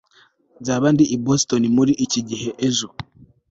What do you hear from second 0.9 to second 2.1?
ndi i boston muri